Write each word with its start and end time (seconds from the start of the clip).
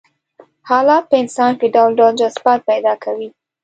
حالات 0.69 1.03
په 1.09 1.15
انسان 1.23 1.51
کې 1.59 1.67
ډول 1.75 1.91
ډول 1.99 2.13
جذبات 2.21 2.59
پيدا 2.69 2.93
کوي. 3.03 3.29